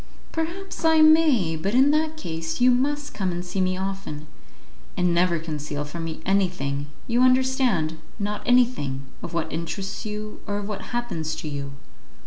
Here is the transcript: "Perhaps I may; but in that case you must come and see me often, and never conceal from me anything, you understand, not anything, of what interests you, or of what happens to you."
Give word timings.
"Perhaps 0.31 0.83
I 0.83 1.01
may; 1.01 1.55
but 1.55 1.75
in 1.75 1.91
that 1.91 2.17
case 2.17 2.59
you 2.59 2.71
must 2.71 3.13
come 3.13 3.31
and 3.31 3.45
see 3.45 3.61
me 3.61 3.77
often, 3.77 4.25
and 4.97 5.13
never 5.13 5.37
conceal 5.37 5.85
from 5.85 6.05
me 6.05 6.21
anything, 6.25 6.87
you 7.05 7.21
understand, 7.21 7.99
not 8.17 8.41
anything, 8.43 9.03
of 9.21 9.35
what 9.35 9.53
interests 9.53 10.03
you, 10.03 10.41
or 10.47 10.57
of 10.57 10.67
what 10.67 10.85
happens 10.89 11.35
to 11.35 11.47
you." 11.47 11.73